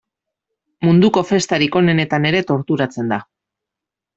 Munduko 0.87 1.23
festarik 1.33 1.77
onenetan 1.81 2.27
ere 2.31 2.41
torturatzen 2.53 3.13
da. 3.17 3.21